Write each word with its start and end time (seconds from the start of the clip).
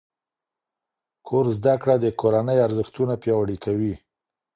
کور 1.27 1.45
زده 1.57 1.73
کړه 1.81 1.95
د 1.99 2.05
کورنۍ 2.21 2.57
ارزښتونه 2.67 3.13
پیاوړي 3.23 3.57
کوي. 3.65 3.93